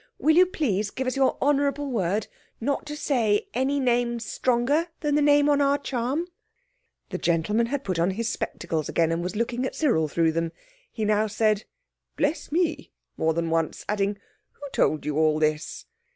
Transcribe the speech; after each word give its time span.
Will 0.17 0.35
you 0.35 0.47
please 0.47 0.89
give 0.89 1.05
us 1.05 1.15
your 1.15 1.37
honourable 1.43 1.91
word 1.91 2.25
not 2.59 2.87
to 2.87 2.97
say 2.97 3.47
any 3.53 3.79
name 3.79 4.19
stronger 4.19 4.87
than 5.01 5.13
the 5.13 5.21
name 5.21 5.47
on 5.47 5.61
our 5.61 5.77
charm?" 5.77 6.25
The 7.11 7.19
gentleman 7.19 7.67
had 7.67 7.83
put 7.83 7.99
on 7.99 8.09
his 8.09 8.27
spectacles 8.27 8.89
again 8.89 9.11
and 9.11 9.21
was 9.21 9.35
looking 9.35 9.63
at 9.63 9.75
Cyril 9.75 10.07
through 10.07 10.31
them. 10.31 10.53
He 10.91 11.05
now 11.05 11.27
said: 11.27 11.65
"Bless 12.17 12.51
me!" 12.51 12.89
more 13.15 13.35
than 13.35 13.51
once, 13.51 13.85
adding, 13.87 14.17
"Who 14.53 14.67
told 14.73 15.05
you 15.05 15.19
all 15.19 15.37
this?" 15.37 15.85